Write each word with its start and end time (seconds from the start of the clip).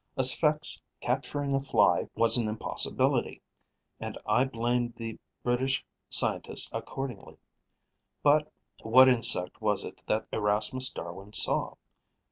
A 0.17 0.23
Sphex 0.23 0.81
capturing 0.99 1.53
a 1.53 1.61
Fly 1.61 2.09
was 2.15 2.35
an 2.35 2.47
impossibility; 2.47 3.39
and 3.99 4.17
I 4.25 4.45
blamed 4.45 4.95
the 4.95 5.19
British 5.43 5.85
scientist 6.09 6.69
accordingly. 6.73 7.37
But 8.23 8.51
what 8.81 9.07
insect 9.07 9.61
was 9.61 9.85
it 9.85 10.01
that 10.07 10.27
Erasmus 10.33 10.89
Darwin 10.89 11.33
saw? 11.33 11.75